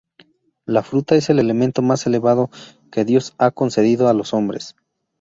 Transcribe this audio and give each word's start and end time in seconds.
La 0.65 0.81
fruta 0.81 1.13
es 1.15 1.29
el 1.29 1.37
elemento 1.37 1.83
más 1.83 2.07
elevado 2.07 2.49
que 2.91 3.05
Dios 3.05 3.35
ha 3.37 3.51
concedido 3.51 4.09
a 4.09 4.15
los 4.15 4.33
hombres. 4.33 4.75